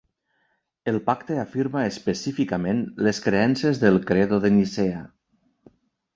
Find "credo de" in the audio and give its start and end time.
4.09-4.53